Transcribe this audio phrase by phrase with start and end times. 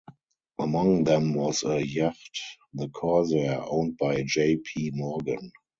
[0.57, 2.17] Among them was a yacht,
[2.73, 4.57] the "Corsair", owned by J.
[4.57, 4.89] P.
[4.95, 5.51] Morgan.